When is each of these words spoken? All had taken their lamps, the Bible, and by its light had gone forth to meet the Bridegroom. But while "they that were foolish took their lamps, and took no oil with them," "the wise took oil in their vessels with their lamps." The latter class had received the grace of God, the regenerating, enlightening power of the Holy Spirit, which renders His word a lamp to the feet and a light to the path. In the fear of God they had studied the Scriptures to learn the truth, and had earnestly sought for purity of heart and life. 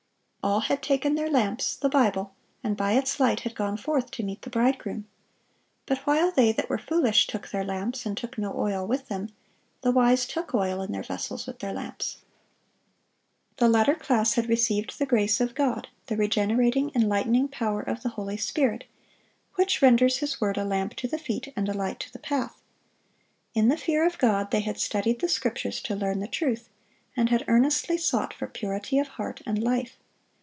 All 0.43 0.61
had 0.61 0.81
taken 0.81 1.13
their 1.13 1.29
lamps, 1.29 1.75
the 1.75 1.87
Bible, 1.87 2.33
and 2.63 2.75
by 2.75 2.93
its 2.93 3.19
light 3.19 3.41
had 3.41 3.53
gone 3.53 3.77
forth 3.77 4.09
to 4.09 4.23
meet 4.23 4.41
the 4.41 4.49
Bridegroom. 4.49 5.05
But 5.85 5.99
while 5.99 6.31
"they 6.31 6.51
that 6.51 6.67
were 6.67 6.79
foolish 6.79 7.27
took 7.27 7.49
their 7.49 7.63
lamps, 7.63 8.07
and 8.07 8.17
took 8.17 8.39
no 8.39 8.51
oil 8.59 8.85
with 8.87 9.07
them," 9.07 9.29
"the 9.81 9.91
wise 9.91 10.25
took 10.25 10.55
oil 10.55 10.81
in 10.81 10.91
their 10.93 11.03
vessels 11.03 11.45
with 11.45 11.59
their 11.59 11.73
lamps." 11.73 12.17
The 13.57 13.69
latter 13.69 13.93
class 13.93 14.33
had 14.33 14.49
received 14.49 14.97
the 14.97 15.05
grace 15.05 15.39
of 15.41 15.53
God, 15.53 15.89
the 16.07 16.17
regenerating, 16.17 16.91
enlightening 16.95 17.47
power 17.47 17.83
of 17.83 18.01
the 18.01 18.09
Holy 18.09 18.35
Spirit, 18.37 18.85
which 19.55 19.79
renders 19.79 20.17
His 20.17 20.41
word 20.41 20.57
a 20.57 20.65
lamp 20.65 20.95
to 20.95 21.07
the 21.07 21.19
feet 21.19 21.53
and 21.55 21.69
a 21.69 21.73
light 21.73 21.99
to 21.99 22.11
the 22.11 22.17
path. 22.19 22.59
In 23.53 23.67
the 23.67 23.77
fear 23.77 24.07
of 24.07 24.17
God 24.17 24.49
they 24.49 24.61
had 24.61 24.79
studied 24.79 25.19
the 25.19 25.29
Scriptures 25.29 25.79
to 25.83 25.95
learn 25.95 26.19
the 26.19 26.27
truth, 26.27 26.67
and 27.15 27.29
had 27.29 27.45
earnestly 27.47 27.97
sought 27.99 28.33
for 28.33 28.47
purity 28.47 28.97
of 28.97 29.07
heart 29.07 29.43
and 29.45 29.61
life. 29.61 29.97